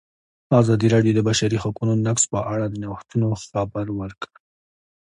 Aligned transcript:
ازادي 0.61 0.87
راډیو 0.93 1.15
د 1.15 1.17
د 1.17 1.21
بشري 1.29 1.57
حقونو 1.63 1.93
نقض 2.05 2.23
په 2.33 2.39
اړه 2.53 2.65
د 2.69 2.73
نوښتونو 2.83 3.27
خبر 3.43 3.85
ورکړی. 3.99 4.37